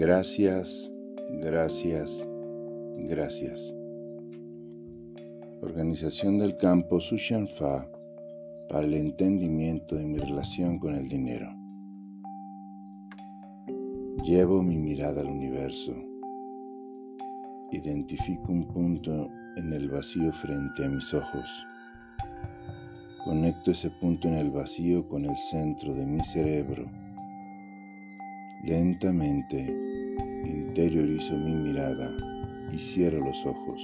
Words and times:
Gracias, 0.00 0.90
gracias, 1.42 2.26
gracias. 3.00 3.74
Organización 5.60 6.38
del 6.38 6.56
campo 6.56 7.02
Sushanfa 7.02 7.86
para 8.70 8.86
el 8.86 8.94
entendimiento 8.94 9.96
de 9.96 10.04
mi 10.04 10.16
relación 10.16 10.78
con 10.78 10.94
el 10.94 11.06
dinero. 11.06 11.54
Llevo 14.24 14.62
mi 14.62 14.78
mirada 14.78 15.20
al 15.20 15.26
universo. 15.26 15.94
Identifico 17.70 18.52
un 18.52 18.68
punto 18.68 19.28
en 19.56 19.70
el 19.70 19.90
vacío 19.90 20.32
frente 20.32 20.82
a 20.82 20.88
mis 20.88 21.12
ojos. 21.12 21.66
Conecto 23.22 23.70
ese 23.70 23.90
punto 23.90 24.28
en 24.28 24.36
el 24.36 24.50
vacío 24.50 25.06
con 25.06 25.26
el 25.26 25.36
centro 25.36 25.92
de 25.92 26.06
mi 26.06 26.24
cerebro. 26.24 26.90
Lentamente 28.62 29.89
interiorizo 30.44 31.36
mi 31.36 31.52
mirada 31.52 32.16
y 32.72 32.78
cierro 32.78 33.24
los 33.24 33.44
ojos. 33.46 33.80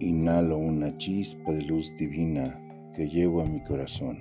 Inhalo 0.00 0.58
una 0.58 0.96
chispa 0.98 1.52
de 1.52 1.62
luz 1.62 1.94
divina 1.96 2.62
que 2.94 3.08
llevo 3.08 3.40
a 3.40 3.46
mi 3.46 3.62
corazón. 3.64 4.18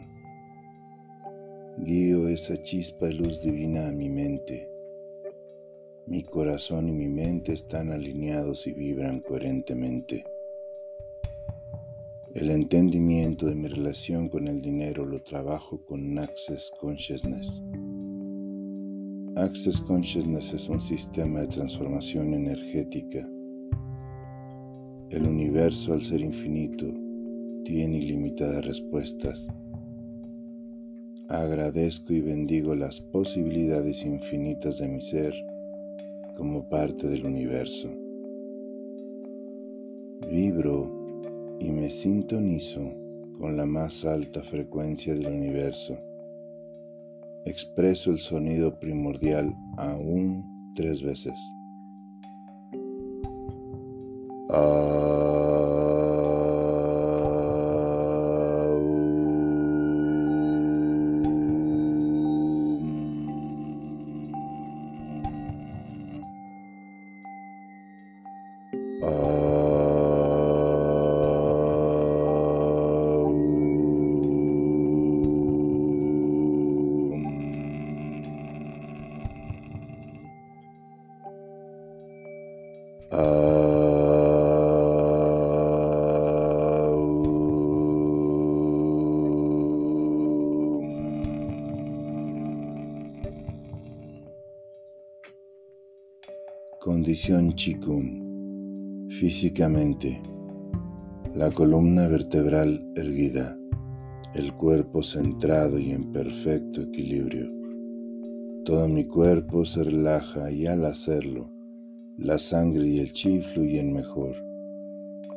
Guío 1.78 2.30
esa 2.30 2.62
chispa 2.64 3.08
de 3.08 3.14
luz 3.14 3.42
divina 3.42 3.88
a 3.88 3.92
mi 3.92 4.10
mente. 4.10 4.70
Mi 6.08 6.24
corazón 6.24 6.88
y 6.88 6.92
mi 6.94 7.08
mente 7.08 7.52
están 7.52 7.92
alineados 7.92 8.68
y 8.68 8.74
vibran 8.74 9.20
coherentemente. 9.20 10.24
El 12.34 12.52
entendimiento 12.52 13.46
de 13.46 13.56
mi 13.56 13.68
relación 13.68 14.30
con 14.30 14.48
el 14.48 14.62
dinero 14.62 15.06
lo 15.06 15.22
trabajo 15.24 15.86
con 15.86 16.20
Access 16.20 16.72
Consciousness. 16.80 17.62
Access 19.38 19.82
Consciousness 19.82 20.54
es 20.54 20.70
un 20.70 20.80
sistema 20.80 21.42
de 21.42 21.48
transformación 21.48 22.34
energética. 22.34 23.28
El 25.10 25.28
universo, 25.28 25.92
al 25.92 26.04
ser 26.04 26.22
infinito, 26.22 26.86
tiene 27.66 27.98
ilimitadas 27.98 28.64
respuestas. 28.64 29.46
Agradezco 31.28 32.14
y 32.14 32.22
bendigo 32.22 32.76
las 32.76 33.02
posibilidades 33.02 34.06
infinitas 34.06 34.78
de 34.78 34.88
mi 34.88 35.02
ser 35.02 35.34
como 36.38 36.70
parte 36.70 37.06
del 37.10 37.26
universo. 37.26 37.90
Vibro 40.32 41.58
y 41.60 41.72
me 41.72 41.90
sintonizo 41.90 42.80
con 43.38 43.58
la 43.58 43.66
más 43.66 44.06
alta 44.06 44.42
frecuencia 44.44 45.14
del 45.14 45.28
universo. 45.28 45.98
Expreso 47.46 48.10
el 48.10 48.18
sonido 48.18 48.80
primordial 48.80 49.56
aún 49.78 50.74
tres 50.74 51.04
veces. 51.04 51.40
Condición 97.16 97.56
Chikun. 97.56 99.08
Físicamente, 99.10 100.22
la 101.34 101.50
columna 101.50 102.10
vertebral 102.10 102.86
erguida, 102.98 103.58
el 104.34 104.54
cuerpo 104.54 105.02
centrado 105.02 105.80
y 105.80 105.92
en 105.92 106.12
perfecto 106.12 106.82
equilibrio. 106.82 107.50
Todo 108.66 108.90
mi 108.90 109.06
cuerpo 109.06 109.64
se 109.64 109.86
relaja 109.86 110.52
y 110.52 110.68
al 110.68 110.84
hacerlo, 110.84 111.50
la 112.18 112.38
sangre 112.38 112.86
y 112.86 113.00
el 113.00 113.14
chi 113.14 113.40
fluyen 113.40 113.94
mejor. 113.94 114.36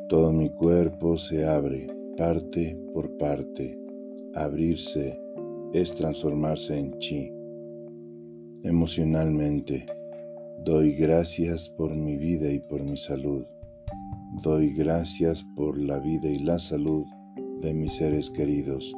Todo 0.09 0.33
mi 0.33 0.49
cuerpo 0.49 1.17
se 1.17 1.45
abre 1.45 1.87
parte 2.17 2.77
por 2.93 3.15
parte. 3.15 3.79
Abrirse 4.35 5.17
es 5.71 5.95
transformarse 5.95 6.77
en 6.77 6.99
chi. 6.99 7.31
Emocionalmente, 8.65 9.85
doy 10.65 10.93
gracias 10.93 11.69
por 11.69 11.95
mi 11.95 12.17
vida 12.17 12.51
y 12.51 12.59
por 12.59 12.83
mi 12.83 12.97
salud. 12.97 13.45
Doy 14.43 14.73
gracias 14.73 15.45
por 15.55 15.77
la 15.77 15.99
vida 15.99 16.27
y 16.29 16.39
la 16.39 16.59
salud 16.59 17.05
de 17.61 17.73
mis 17.73 17.93
seres 17.93 18.29
queridos. 18.29 18.93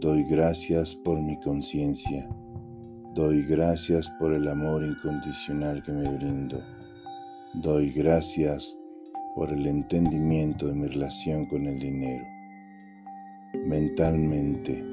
Doy 0.00 0.24
gracias 0.24 0.94
por 0.94 1.20
mi 1.20 1.38
conciencia. 1.40 2.28
Doy 3.14 3.44
gracias 3.44 4.10
por 4.18 4.32
el 4.32 4.46
amor 4.48 4.84
incondicional 4.84 5.82
que 5.82 5.92
me 5.92 6.08
brindo. 6.16 6.60
Doy 7.54 7.90
gracias 7.90 8.76
por 9.34 9.52
el 9.52 9.66
entendimiento 9.66 10.66
de 10.66 10.74
mi 10.74 10.86
relación 10.86 11.46
con 11.46 11.66
el 11.66 11.78
dinero. 11.78 12.24
Mentalmente, 13.66 14.84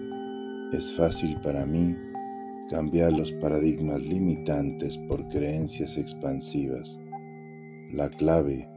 es 0.72 0.94
fácil 0.94 1.40
para 1.42 1.66
mí 1.66 1.96
cambiar 2.70 3.12
los 3.12 3.34
paradigmas 3.34 4.02
limitantes 4.02 4.98
por 4.98 5.28
creencias 5.30 5.98
expansivas. 5.98 7.00
La 7.92 8.10
clave 8.10 8.70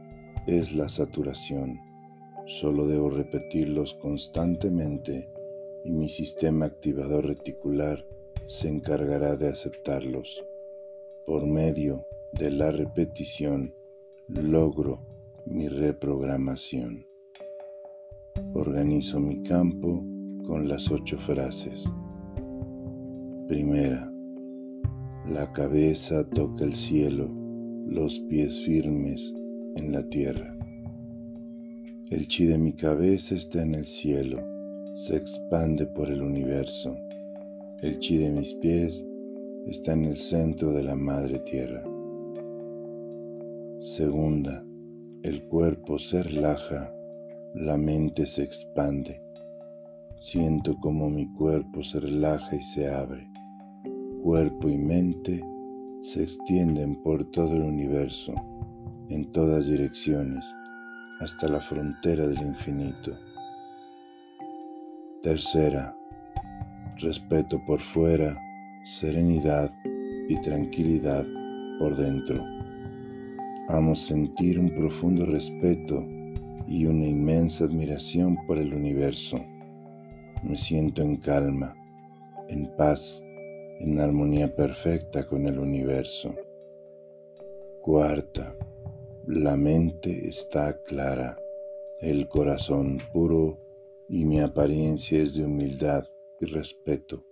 es 0.45 0.75
la 0.75 0.89
saturación. 0.89 1.79
Solo 2.45 2.87
debo 2.87 3.09
repetirlos 3.09 3.93
constantemente 3.95 5.29
y 5.83 5.91
mi 5.91 6.09
sistema 6.09 6.65
activador 6.65 7.25
reticular 7.25 8.05
se 8.45 8.69
encargará 8.69 9.35
de 9.35 9.49
aceptarlos. 9.49 10.45
Por 11.25 11.45
medio 11.45 12.05
de 12.33 12.51
la 12.51 12.71
repetición 12.71 13.73
logro 14.27 14.99
mi 15.45 15.67
reprogramación. 15.67 17.05
Organizo 18.53 19.19
mi 19.19 19.43
campo 19.43 20.03
con 20.45 20.67
las 20.67 20.91
ocho 20.91 21.17
frases. 21.17 21.85
Primera, 23.47 24.11
la 25.25 25.53
cabeza 25.53 26.29
toca 26.29 26.65
el 26.65 26.75
cielo, 26.75 27.29
los 27.87 28.19
pies 28.19 28.59
firmes 28.59 29.33
en 29.77 29.93
la 29.93 30.05
tierra. 30.05 30.53
El 32.09 32.27
chi 32.27 32.43
de 32.43 32.57
mi 32.57 32.73
cabeza 32.73 33.35
está 33.35 33.61
en 33.61 33.75
el 33.75 33.85
cielo, 33.85 34.39
se 34.93 35.15
expande 35.15 35.85
por 35.85 36.09
el 36.09 36.21
universo. 36.21 36.93
El 37.81 37.99
chi 37.99 38.17
de 38.17 38.31
mis 38.31 38.53
pies 38.55 39.05
está 39.65 39.93
en 39.93 40.03
el 40.03 40.17
centro 40.17 40.73
de 40.73 40.83
la 40.83 40.97
madre 40.97 41.39
tierra. 41.39 41.83
Segunda, 43.79 44.61
el 45.23 45.47
cuerpo 45.47 45.99
se 45.99 46.21
relaja, 46.21 46.93
la 47.53 47.77
mente 47.77 48.25
se 48.25 48.43
expande. 48.43 49.21
Siento 50.17 50.75
como 50.81 51.09
mi 51.09 51.31
cuerpo 51.33 51.83
se 51.83 51.99
relaja 51.99 52.55
y 52.55 52.61
se 52.61 52.89
abre. 52.89 53.26
Cuerpo 54.21 54.69
y 54.69 54.77
mente 54.77 55.41
se 56.01 56.23
extienden 56.23 57.01
por 57.03 57.23
todo 57.31 57.55
el 57.55 57.61
universo, 57.61 58.33
en 59.09 59.31
todas 59.31 59.67
direcciones, 59.67 60.45
hasta 61.19 61.47
la 61.47 61.59
frontera 61.59 62.27
del 62.27 62.41
infinito. 62.41 63.17
Tercera, 65.21 65.95
respeto 66.97 67.61
por 67.65 67.79
fuera, 67.79 68.35
serenidad 68.83 69.71
y 70.27 70.39
tranquilidad 70.41 71.25
por 71.79 71.95
dentro. 71.95 72.43
Amo 73.69 73.95
sentir 73.95 74.59
un 74.59 74.73
profundo 74.73 75.25
respeto 75.25 76.05
y 76.67 76.85
una 76.85 77.05
inmensa 77.05 77.65
admiración 77.65 78.37
por 78.47 78.57
el 78.57 78.73
universo. 78.73 79.37
Me 80.43 80.55
siento 80.55 81.01
en 81.01 81.17
calma, 81.17 81.73
en 82.49 82.69
paz, 82.77 83.23
en 83.79 83.99
armonía 83.99 84.55
perfecta 84.55 85.25
con 85.27 85.45
el 85.45 85.59
universo. 85.59 86.33
Cuarta, 87.81 88.55
la 89.27 89.55
mente 89.55 90.27
está 90.27 90.81
clara, 90.81 91.37
el 91.99 92.27
corazón 92.27 92.97
puro 93.13 93.59
y 94.09 94.25
mi 94.25 94.39
apariencia 94.39 95.21
es 95.21 95.35
de 95.35 95.45
humildad 95.45 96.05
y 96.39 96.45
respeto. 96.45 97.23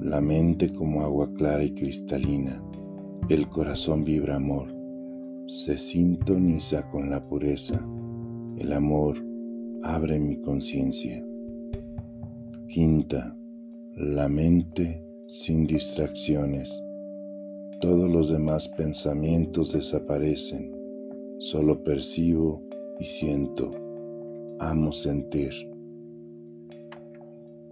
la 0.00 0.20
mente 0.20 0.72
como 0.72 1.02
agua 1.02 1.32
clara 1.32 1.64
y 1.64 1.72
cristalina, 1.72 2.62
el 3.28 3.48
corazón 3.48 4.04
vibra 4.04 4.36
amor, 4.36 4.68
se 5.46 5.78
sintoniza 5.78 6.90
con 6.90 7.10
la 7.10 7.26
pureza, 7.26 7.86
el 8.58 8.72
amor 8.72 9.16
abre 9.82 10.18
mi 10.18 10.40
conciencia. 10.40 11.24
Quinta, 12.68 13.36
la 13.96 14.28
mente 14.28 15.06
sin 15.28 15.68
distracciones. 15.68 16.82
Todos 17.80 18.10
los 18.10 18.28
demás 18.28 18.66
pensamientos 18.66 19.72
desaparecen, 19.72 20.74
solo 21.38 21.84
percibo 21.84 22.60
y 22.98 23.04
siento. 23.04 23.70
Amo 24.58 24.90
sentir. 24.90 25.52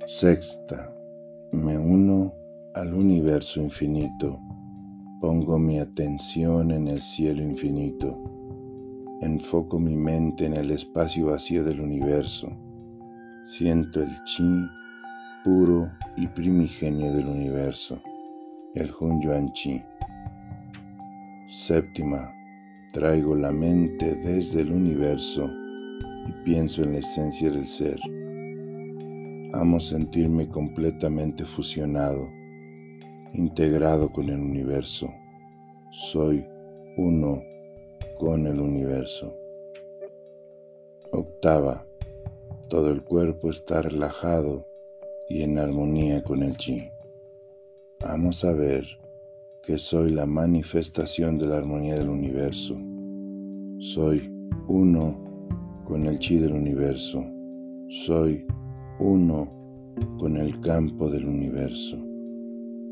Sexta, 0.05 0.95
me 1.51 1.77
uno 1.77 2.33
al 2.75 2.95
universo 2.95 3.61
infinito. 3.61 4.39
Pongo 5.21 5.59
mi 5.59 5.81
atención 5.81 6.71
en 6.71 6.87
el 6.87 7.01
cielo 7.01 7.43
infinito. 7.43 8.17
Enfoco 9.23 9.81
mi 9.81 9.97
mente 9.97 10.47
en 10.47 10.55
el 10.55 10.71
espacio 10.71 11.27
vacío 11.27 11.65
del 11.65 11.81
universo. 11.81 12.49
Siento 13.43 14.01
el 14.01 14.11
chi 14.25 14.69
puro 15.45 15.91
y 16.17 16.29
primigenio 16.29 17.13
del 17.13 17.27
universo, 17.27 18.01
el 18.75 18.93
Hun 18.99 19.21
Yuan 19.21 19.53
Chi. 19.53 19.83
Séptima, 21.47 22.33
traigo 22.93 23.35
la 23.35 23.51
mente 23.51 24.15
desde 24.15 24.61
el 24.61 24.71
universo 24.71 25.49
y 26.29 26.33
pienso 26.45 26.85
en 26.85 26.93
la 26.93 26.99
esencia 27.01 27.51
del 27.51 27.67
ser. 27.67 27.99
Amo 29.53 29.81
sentirme 29.81 30.49
completamente 30.49 31.45
fusionado, 31.45 32.31
integrado 33.35 34.13
con 34.13 34.29
el 34.29 34.39
universo. 34.39 35.13
Soy 35.91 36.47
uno 36.97 37.43
con 38.19 38.47
el 38.47 38.61
universo. 38.61 39.35
Octava, 41.11 41.85
todo 42.69 42.91
el 42.91 43.03
cuerpo 43.03 43.51
está 43.51 43.83
relajado 43.83 44.72
y 45.29 45.43
en 45.43 45.59
armonía 45.59 46.23
con 46.23 46.43
el 46.43 46.57
chi. 46.57 46.83
Vamos 48.01 48.45
a 48.45 48.53
ver 48.53 48.85
que 49.63 49.79
soy 49.79 50.11
la 50.11 50.27
manifestación 50.27 51.39
de 51.39 51.47
la 51.47 51.57
armonía 51.57 51.97
del 51.97 52.09
universo. 52.09 52.77
Soy 53.79 54.33
uno 54.67 55.23
con 55.85 56.07
el 56.07 56.19
chi 56.19 56.37
del 56.39 56.53
universo. 56.53 57.25
Soy 57.89 58.45
uno 58.99 59.95
con 60.19 60.37
el 60.37 60.59
campo 60.61 61.09
del 61.09 61.27
universo. 61.27 61.97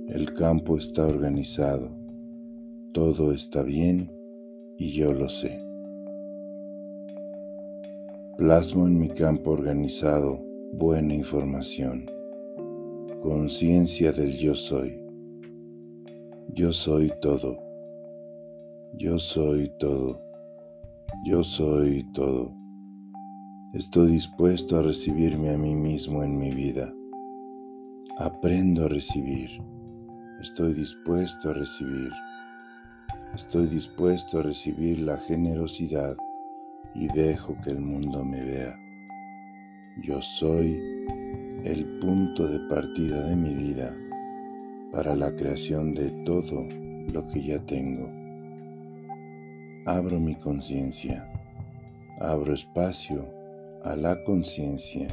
El 0.09 0.33
campo 0.33 0.77
está 0.77 1.07
organizado. 1.07 1.97
Todo 2.93 3.33
está 3.33 3.63
bien 3.63 4.13
y 4.79 4.93
yo 4.93 5.13
lo 5.13 5.29
sé. 5.29 5.61
Plasmo 8.39 8.87
en 8.87 8.99
mi 8.99 9.09
campo 9.09 9.51
organizado 9.51 10.39
buena 10.73 11.15
información 11.15 12.20
conciencia 13.21 14.13
del 14.13 14.37
yo 14.39 14.55
soy. 14.55 14.99
Yo 16.55 16.73
soy 16.73 17.13
todo. 17.21 17.59
Yo 18.95 19.19
soy 19.19 19.71
todo. 19.79 20.23
Yo 21.27 21.45
soy 21.45 22.03
todo. 22.15 22.55
Estoy 23.75 24.13
dispuesto 24.13 24.79
a 24.79 24.83
recibirme 24.83 25.51
a 25.51 25.59
mí 25.59 25.75
mismo 25.75 26.25
en 26.25 26.39
mi 26.39 26.51
vida. 26.51 26.93
Aprendo 28.19 28.87
a 28.87 28.89
recibir. 28.89 29.51
Estoy 30.41 30.73
dispuesto 30.73 31.51
a 31.51 31.53
recibir. 31.53 32.11
Estoy 33.35 33.67
dispuesto 33.67 34.39
a 34.39 34.43
recibir 34.43 34.99
la 35.01 35.19
generosidad 35.19 36.17
y 36.95 37.07
dejo 37.09 37.55
que 37.63 37.71
el 37.71 37.81
mundo 37.81 38.25
me 38.25 38.43
vea. 38.43 38.75
Yo 40.03 40.23
soy 40.23 40.90
el 41.65 41.99
punto 41.99 42.49
de 42.49 42.59
partida 42.69 43.29
de 43.29 43.37
mi 43.37 43.55
vida 43.55 43.97
para 44.93 45.15
la 45.15 45.35
creación 45.37 45.95
de 45.95 46.11
todo 46.25 46.67
lo 47.13 47.27
que 47.27 47.43
ya 47.43 47.59
tengo. 47.67 48.07
Abro 49.87 50.19
mi 50.19 50.35
conciencia, 50.37 51.31
abro 52.19 52.55
espacio 52.55 53.33
a 53.83 53.95
la 53.97 54.23
conciencia 54.25 55.09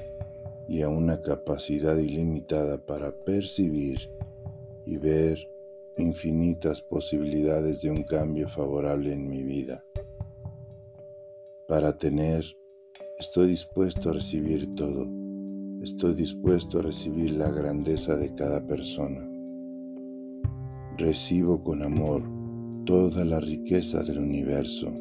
y 0.67 0.81
a 0.81 0.89
una 0.89 1.21
capacidad 1.21 1.97
ilimitada 1.97 2.85
para 2.85 3.11
percibir 3.11 4.09
y 4.85 4.97
ver 4.97 5.39
infinitas 5.97 6.81
posibilidades 6.81 7.81
de 7.81 7.91
un 7.91 8.03
cambio 8.03 8.47
favorable 8.47 9.13
en 9.13 9.27
mi 9.27 9.43
vida. 9.43 9.83
Para 11.67 11.97
tener, 11.97 12.45
estoy 13.19 13.47
dispuesto 13.47 14.09
a 14.09 14.13
recibir 14.13 14.73
todo 14.75 15.16
Estoy 15.87 16.15
dispuesto 16.15 16.79
a 16.79 16.81
recibir 16.81 17.31
la 17.31 17.49
grandeza 17.49 18.17
de 18.17 18.35
cada 18.35 18.61
persona. 18.67 19.25
Recibo 20.97 21.63
con 21.63 21.81
amor 21.81 22.23
toda 22.85 23.23
la 23.23 23.39
riqueza 23.39 24.03
del 24.03 24.17
universo. 24.17 24.91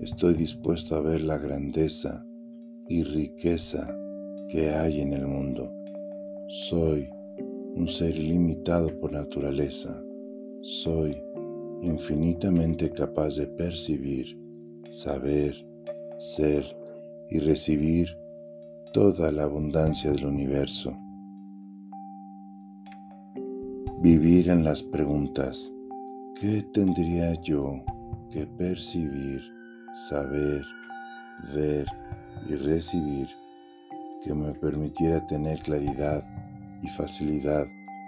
Estoy 0.00 0.34
dispuesto 0.34 0.96
a 0.96 1.00
ver 1.00 1.20
la 1.20 1.38
grandeza 1.38 2.26
y 2.88 3.04
riqueza 3.04 3.96
que 4.48 4.70
hay 4.70 5.00
en 5.00 5.12
el 5.12 5.28
mundo. 5.28 5.72
Soy 6.48 7.08
un 7.76 7.86
ser 7.86 8.16
ilimitado 8.16 8.98
por 8.98 9.12
naturaleza. 9.12 10.02
Soy 10.60 11.22
infinitamente 11.82 12.90
capaz 12.90 13.36
de 13.36 13.46
percibir, 13.46 14.36
saber, 14.90 15.54
ser 16.18 16.64
y 17.30 17.38
recibir 17.38 18.18
toda 18.92 19.30
la 19.32 19.44
abundancia 19.44 20.10
del 20.10 20.26
universo. 20.26 20.96
Vivir 24.00 24.48
en 24.48 24.64
las 24.64 24.82
preguntas, 24.82 25.72
¿qué 26.40 26.62
tendría 26.72 27.34
yo 27.42 27.72
que 28.30 28.46
percibir, 28.46 29.40
saber, 30.08 30.62
ver 31.54 31.86
y 32.48 32.54
recibir 32.54 33.28
que 34.22 34.34
me 34.34 34.52
permitiera 34.54 35.26
tener 35.26 35.60
claridad 35.60 36.22
y 36.82 36.88
facilidad 36.88 37.66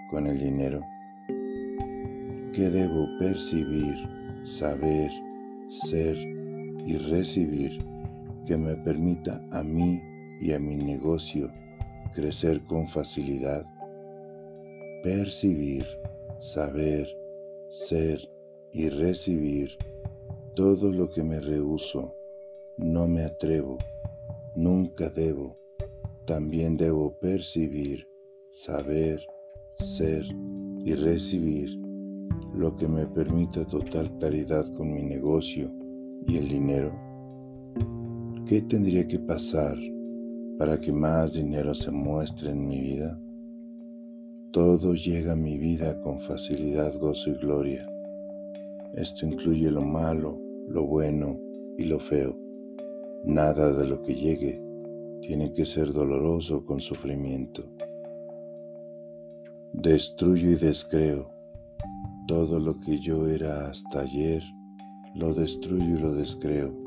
con 0.09 0.27
el 0.27 0.39
dinero? 0.39 0.81
¿Qué 2.53 2.69
debo 2.69 3.07
percibir, 3.19 3.95
saber, 4.43 5.11
ser 5.67 6.17
y 6.85 6.97
recibir 6.97 7.85
que 8.45 8.57
me 8.57 8.75
permita 8.75 9.41
a 9.51 9.63
mí 9.63 10.01
y 10.41 10.53
a 10.53 10.59
mi 10.59 10.75
negocio 10.75 11.51
crecer 12.13 12.61
con 12.65 12.87
facilidad, 12.87 13.63
percibir, 15.03 15.85
saber, 16.39 17.07
ser 17.67 18.19
y 18.73 18.89
recibir 18.89 19.77
todo 20.55 20.91
lo 20.91 21.09
que 21.09 21.23
me 21.23 21.39
rehuso, 21.39 22.13
no 22.77 23.07
me 23.07 23.23
atrevo, 23.23 23.77
nunca 24.55 25.09
debo, 25.09 25.57
también 26.25 26.75
debo 26.75 27.17
percibir, 27.19 28.07
saber, 28.49 29.25
ser 29.75 30.25
y 30.83 30.93
recibir 30.95 31.79
lo 32.53 32.75
que 32.75 32.87
me 32.87 33.05
permita 33.05 33.65
total 33.65 34.11
claridad 34.17 34.65
con 34.73 34.91
mi 34.91 35.03
negocio 35.03 35.71
y 36.27 36.37
el 36.37 36.49
dinero. 36.49 36.91
¿Qué 38.45 38.61
tendría 38.63 39.07
que 39.07 39.19
pasar 39.19 39.77
para 40.61 40.79
que 40.79 40.91
más 40.91 41.33
dinero 41.33 41.73
se 41.73 41.89
muestre 41.89 42.51
en 42.51 42.67
mi 42.67 42.79
vida. 42.79 43.19
Todo 44.51 44.93
llega 44.93 45.31
a 45.31 45.35
mi 45.35 45.57
vida 45.57 45.99
con 46.01 46.19
facilidad, 46.19 46.99
gozo 46.99 47.31
y 47.31 47.33
gloria. 47.33 47.89
Esto 48.93 49.25
incluye 49.25 49.71
lo 49.71 49.81
malo, 49.81 50.39
lo 50.67 50.85
bueno 50.85 51.35
y 51.79 51.85
lo 51.85 51.99
feo. 51.99 52.37
Nada 53.25 53.73
de 53.73 53.87
lo 53.87 54.03
que 54.03 54.13
llegue 54.13 54.61
tiene 55.21 55.51
que 55.51 55.65
ser 55.65 55.91
doloroso 55.91 56.63
con 56.63 56.79
sufrimiento. 56.79 57.63
Destruyo 59.73 60.51
y 60.51 60.55
descreo. 60.57 61.33
Todo 62.27 62.59
lo 62.59 62.77
que 62.77 62.99
yo 62.99 63.27
era 63.27 63.67
hasta 63.67 64.01
ayer, 64.01 64.43
lo 65.15 65.33
destruyo 65.33 65.97
y 65.97 65.99
lo 65.99 66.13
descreo. 66.13 66.80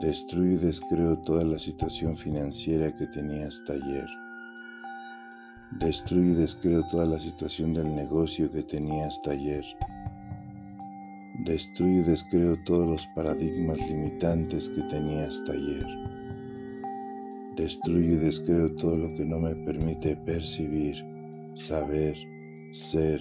Destruyo 0.00 0.52
y 0.52 0.56
descreo 0.56 1.18
toda 1.18 1.44
la 1.44 1.58
situación 1.58 2.16
financiera 2.16 2.94
que 2.94 3.06
tenía 3.08 3.46
hasta 3.46 3.74
ayer. 3.74 4.06
Destruyo 5.80 6.32
y 6.32 6.34
descreo 6.34 6.82
toda 6.90 7.04
la 7.04 7.20
situación 7.20 7.74
del 7.74 7.94
negocio 7.94 8.50
que 8.50 8.62
tenía 8.62 9.06
hasta 9.06 9.32
ayer. 9.32 9.64
Destruyo 11.44 12.00
y 12.00 12.04
descreo 12.04 12.56
todos 12.64 12.88
los 12.88 13.06
paradigmas 13.14 13.76
limitantes 13.86 14.70
que 14.70 14.80
tenía 14.84 15.28
hasta 15.28 15.52
ayer. 15.52 15.86
Destruyo 17.56 18.14
y 18.14 18.16
descreo 18.16 18.74
todo 18.76 18.96
lo 18.96 19.12
que 19.12 19.26
no 19.26 19.38
me 19.38 19.54
permite 19.54 20.16
percibir, 20.16 21.04
saber, 21.52 22.16
ser 22.72 23.20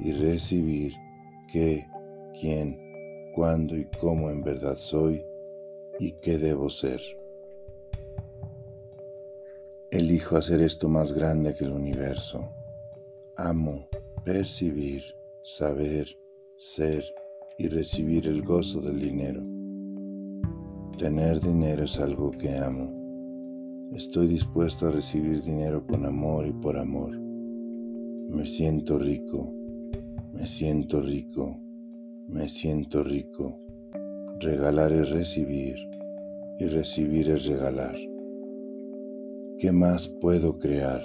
y 0.00 0.12
recibir 0.12 0.92
qué, 1.50 1.88
quién, 2.38 2.78
cuándo 3.34 3.74
y 3.74 3.86
cómo 3.98 4.28
en 4.28 4.44
verdad 4.44 4.74
soy 4.76 5.22
y 5.98 6.12
qué 6.20 6.38
debo 6.38 6.70
ser. 6.70 7.00
Elijo 9.90 10.36
hacer 10.36 10.60
esto 10.60 10.88
más 10.88 11.12
grande 11.12 11.54
que 11.54 11.64
el 11.64 11.72
universo. 11.72 12.50
Amo 13.36 13.88
percibir, 14.24 15.02
saber, 15.42 16.08
ser 16.56 17.04
y 17.58 17.68
recibir 17.68 18.26
el 18.26 18.42
gozo 18.42 18.80
del 18.80 18.98
dinero. 18.98 19.42
Tener 20.96 21.40
dinero 21.40 21.84
es 21.84 22.00
algo 22.00 22.30
que 22.30 22.56
amo. 22.56 23.90
Estoy 23.92 24.26
dispuesto 24.28 24.88
a 24.88 24.92
recibir 24.92 25.42
dinero 25.42 25.86
con 25.86 26.06
amor 26.06 26.46
y 26.46 26.52
por 26.52 26.78
amor. 26.78 27.16
Me 27.18 28.46
siento 28.46 28.98
rico, 28.98 29.52
me 30.32 30.46
siento 30.46 31.02
rico, 31.02 31.60
me 32.26 32.48
siento 32.48 33.04
rico. 33.04 33.63
Regalar 34.44 34.92
es 34.92 35.08
recibir 35.08 35.74
y 36.58 36.66
recibir 36.66 37.30
es 37.30 37.46
regalar. 37.46 37.96
¿Qué 39.58 39.72
más 39.72 40.06
puedo 40.06 40.58
crear? 40.58 41.00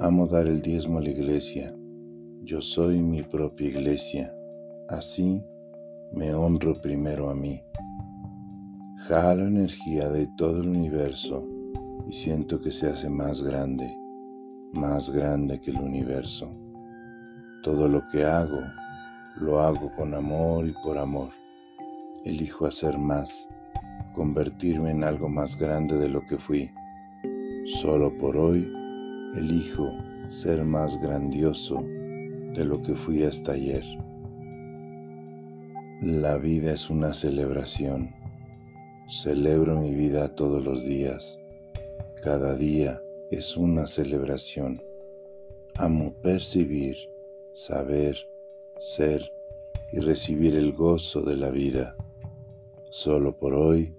Amo 0.00 0.26
dar 0.26 0.48
el 0.48 0.60
diezmo 0.60 0.98
a 0.98 1.02
la 1.02 1.10
iglesia. 1.10 1.72
Yo 2.42 2.60
soy 2.60 3.00
mi 3.00 3.22
propia 3.22 3.68
iglesia. 3.68 4.36
Así 4.88 5.40
me 6.10 6.34
honro 6.34 6.74
primero 6.82 7.30
a 7.30 7.36
mí. 7.36 7.62
Jalo 9.06 9.46
energía 9.46 10.08
de 10.08 10.26
todo 10.36 10.62
el 10.62 10.70
universo 10.70 11.46
y 12.08 12.12
siento 12.12 12.60
que 12.60 12.72
se 12.72 12.88
hace 12.88 13.08
más 13.08 13.40
grande, 13.40 13.88
más 14.72 15.10
grande 15.10 15.60
que 15.60 15.70
el 15.70 15.78
universo. 15.78 16.52
Todo 17.62 17.86
lo 17.86 18.02
que 18.10 18.24
hago, 18.24 18.62
lo 19.36 19.60
hago 19.60 19.92
con 19.96 20.12
amor 20.12 20.66
y 20.66 20.74
por 20.82 20.98
amor. 20.98 21.30
Elijo 22.26 22.66
hacer 22.66 22.98
más, 22.98 23.48
convertirme 24.12 24.90
en 24.90 25.04
algo 25.04 25.28
más 25.28 25.56
grande 25.56 25.96
de 25.96 26.08
lo 26.08 26.26
que 26.26 26.38
fui. 26.38 26.68
Solo 27.80 28.18
por 28.18 28.36
hoy 28.36 28.68
elijo 29.36 29.86
ser 30.26 30.64
más 30.64 31.00
grandioso 31.00 31.80
de 32.52 32.64
lo 32.64 32.82
que 32.82 32.96
fui 32.96 33.22
hasta 33.22 33.52
ayer. 33.52 33.84
La 36.00 36.36
vida 36.36 36.72
es 36.72 36.90
una 36.90 37.14
celebración. 37.14 38.12
Celebro 39.08 39.80
mi 39.80 39.94
vida 39.94 40.34
todos 40.34 40.60
los 40.64 40.84
días. 40.84 41.38
Cada 42.24 42.56
día 42.56 43.00
es 43.30 43.56
una 43.56 43.86
celebración. 43.86 44.82
Amo 45.76 46.12
percibir, 46.24 46.96
saber, 47.52 48.16
ser 48.80 49.22
y 49.92 50.00
recibir 50.00 50.56
el 50.56 50.72
gozo 50.72 51.22
de 51.22 51.36
la 51.36 51.50
vida. 51.52 51.96
Solo 52.98 53.36
por 53.36 53.52
hoy, 53.52 53.94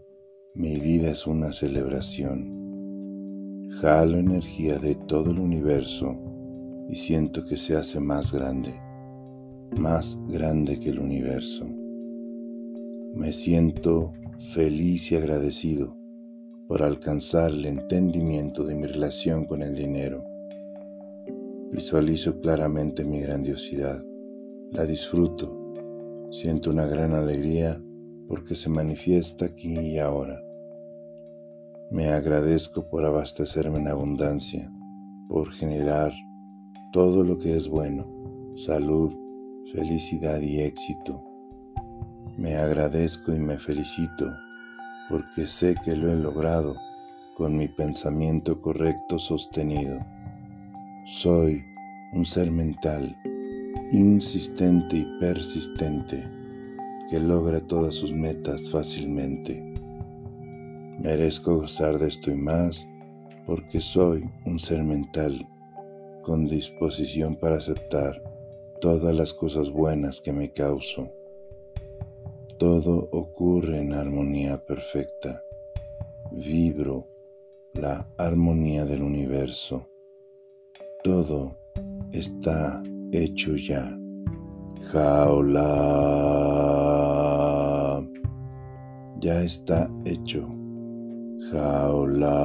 mi 0.56 0.80
vida 0.80 1.12
es 1.12 1.27
una 1.27 1.54
celebración. 1.54 3.68
Jalo 3.80 4.18
energía 4.18 4.80
de 4.80 4.96
todo 4.96 5.30
el 5.30 5.38
universo 5.38 6.18
y 6.89 6.96
siento 6.96 7.46
que 7.46 7.58
se 7.58 7.75
hace 7.75 8.00
más 8.00 8.34
grande, 8.34 8.74
más 9.80 10.18
grande 10.27 10.80
que 10.80 10.89
el 10.89 10.98
universo. 10.98 11.68
Me 13.13 13.32
siento 13.34 14.13
feliz 14.39 15.12
y 15.12 15.18
agradecido 15.18 15.96
por 16.68 16.82
alcanzar 16.82 17.51
el 17.51 17.68
entendimiento 17.68 18.63
de 18.63 18.74
mi 18.74 18.88
relación 18.88 19.46
con 19.46 19.62
el 19.62 19.75
dinero. 19.75 20.24
Visualizo 21.72 22.42
claramente 22.42 23.06
mi 23.06 23.20
grandiosidad, 23.20 24.04
la 24.72 24.88
disfruto, 24.88 25.56
siento 26.32 26.72
una 26.72 26.88
gran 26.88 27.13
alegría 27.13 27.80
porque 28.27 28.55
se 28.55 28.69
manifiesta 28.69 29.46
aquí 29.46 29.77
y 29.77 30.00
ahora. 30.00 30.41
Me 31.89 32.10
agradezco 32.10 32.89
por 32.89 33.05
abastecerme 33.05 33.79
en 33.79 33.88
abundancia, 33.88 34.72
por 35.29 35.51
generar 35.51 36.12
todo 36.91 37.24
lo 37.24 37.38
que 37.38 37.55
es 37.55 37.69
bueno, 37.69 38.05
salud, 38.55 39.15
felicidad 39.72 40.41
y 40.41 40.60
éxito. 40.60 41.24
Me 42.38 42.55
agradezco 42.55 43.34
y 43.34 43.39
me 43.39 43.57
felicito 43.57 44.25
porque 45.10 45.48
sé 45.48 45.75
que 45.84 45.96
lo 45.96 46.12
he 46.12 46.15
logrado 46.15 46.75
con 47.36 47.55
mi 47.55 47.67
pensamiento 47.67 48.62
correcto 48.62 49.19
sostenido. 49.19 50.00
Soy 51.05 51.63
un 52.13 52.25
ser 52.25 52.51
mental, 52.51 53.15
insistente 53.91 54.98
y 54.98 55.19
persistente, 55.19 56.29
que 57.09 57.19
logra 57.19 57.61
todas 57.61 57.95
sus 57.95 58.13
metas 58.13 58.69
fácilmente. 58.69 59.61
Merezco 60.99 61.55
gozar 61.55 61.97
de 61.97 62.07
esto 62.07 62.31
y 62.31 62.35
más 62.35 62.87
porque 63.45 63.79
soy 63.79 64.29
un 64.45 64.59
ser 64.59 64.83
mental 64.83 65.47
con 66.21 66.45
disposición 66.45 67.37
para 67.37 67.57
aceptar 67.57 68.21
todas 68.81 69.15
las 69.15 69.33
cosas 69.33 69.71
buenas 69.71 70.19
que 70.19 70.33
me 70.33 70.51
causo. 70.51 71.09
Todo 72.59 73.07
ocurre 73.11 73.79
en 73.79 73.93
armonía 73.93 74.65
perfecta. 74.65 75.41
Vibro 76.31 77.07
la 77.73 78.09
armonía 78.17 78.85
del 78.85 79.03
universo. 79.03 79.87
Todo 81.03 81.57
está 82.11 82.81
hecho 83.11 83.55
ya. 83.55 83.95
Jaula. 84.91 86.97
Ya 89.19 89.41
está 89.43 89.89
hecho 90.05 90.47
jaula. 91.51 92.36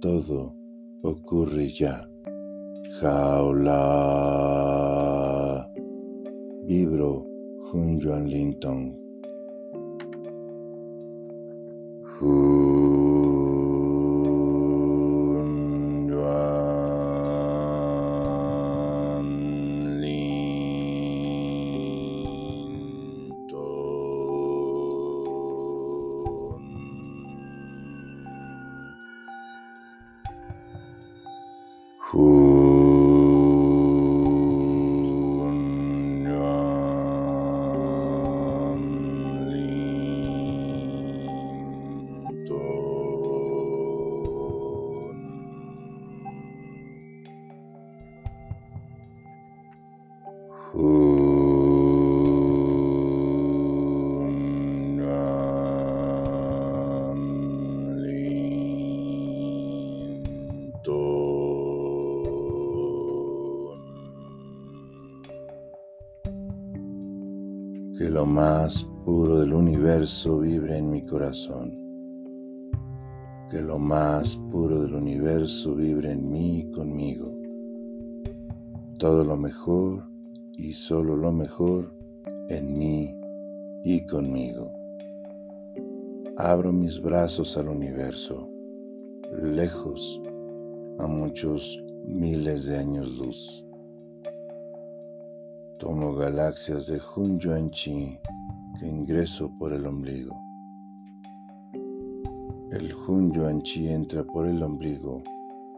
Todo 0.00 0.54
ocurre 1.02 1.68
ya. 1.68 2.08
Jaula. 3.00 3.82
Vibro 6.64 7.26
Jun 7.70 7.98
Yuan 7.98 8.28
Linton. 8.28 8.96
Que 67.98 68.10
lo 68.10 68.26
más 68.26 68.84
puro 69.06 69.38
del 69.38 69.54
universo 69.54 70.38
vibre 70.38 70.76
en 70.76 70.90
mi 70.90 71.00
corazón. 71.06 71.72
Que 73.48 73.62
lo 73.62 73.78
más 73.78 74.36
puro 74.50 74.82
del 74.82 74.94
universo 74.94 75.74
vibre 75.74 76.12
en 76.12 76.30
mí 76.30 76.58
y 76.58 76.70
conmigo. 76.72 77.32
Todo 78.98 79.24
lo 79.24 79.38
mejor 79.38 80.10
y 80.58 80.74
solo 80.74 81.16
lo 81.16 81.32
mejor 81.32 81.96
en 82.50 82.78
mí 82.78 83.18
y 83.82 84.04
conmigo. 84.04 84.70
Abro 86.36 86.74
mis 86.74 87.00
brazos 87.00 87.56
al 87.56 87.68
universo, 87.68 88.46
lejos, 89.42 90.20
a 90.98 91.06
muchos 91.06 91.82
miles 92.04 92.66
de 92.66 92.76
años 92.76 93.08
luz. 93.16 93.65
Tomo 95.78 96.14
galaxias 96.14 96.86
de 96.86 96.98
Hun 96.98 97.38
Yuan 97.38 97.70
Chi 97.70 98.18
que 98.78 98.86
ingreso 98.86 99.50
por 99.58 99.74
el 99.74 99.84
ombligo. 99.84 100.34
El 102.72 102.94
Hun 102.94 103.30
Yuan 103.34 103.60
Chi 103.60 103.86
entra 103.86 104.24
por 104.24 104.46
el 104.46 104.62
ombligo 104.62 105.22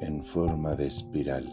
en 0.01 0.25
forma 0.25 0.77
de 0.77 0.87
espiral. 0.87 1.45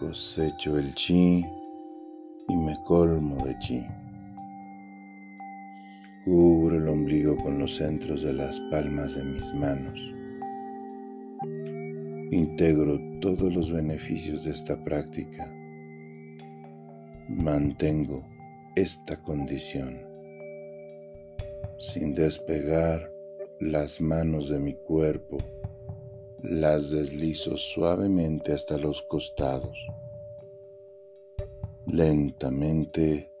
Cosecho 0.00 0.76
el 0.76 0.92
chi 0.94 1.46
y 2.48 2.56
me 2.56 2.76
colmo 2.82 3.44
de 3.44 3.56
chi. 3.60 3.86
Cubro 6.24 6.76
el 6.76 6.88
ombligo 6.88 7.36
con 7.36 7.60
los 7.60 7.76
centros 7.76 8.22
de 8.22 8.32
las 8.32 8.58
palmas 8.72 9.14
de 9.14 9.22
mis 9.22 9.54
manos. 9.54 10.19
Integro 12.30 12.98
todos 13.20 13.52
los 13.52 13.72
beneficios 13.72 14.44
de 14.44 14.52
esta 14.52 14.82
práctica. 14.82 15.52
Mantengo 17.28 18.22
esta 18.76 19.20
condición 19.22 20.10
sin 21.80 22.12
despegar 22.14 23.10
las 23.58 24.02
manos 24.02 24.50
de 24.50 24.58
mi 24.58 24.74
cuerpo, 24.74 25.38
las 26.42 26.90
deslizo 26.90 27.56
suavemente 27.56 28.52
hasta 28.52 28.76
los 28.76 29.00
costados. 29.02 29.78
Lentamente 31.86 33.32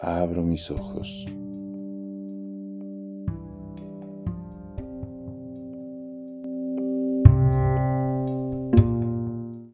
abro 0.00 0.42
mis 0.44 0.70
ojos. 0.70 1.26